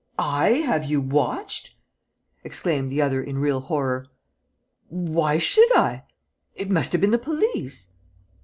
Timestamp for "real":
3.37-3.59